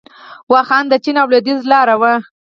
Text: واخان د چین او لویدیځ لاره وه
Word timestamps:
واخان 0.53 0.83
د 0.89 0.93
چین 1.03 1.15
او 1.21 1.27
لویدیځ 1.31 1.61
لاره 1.71 1.95
وه 2.01 2.13